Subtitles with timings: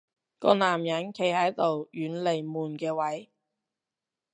[0.39, 1.87] 個男人企喺遠
[2.23, 3.29] 離門嘅位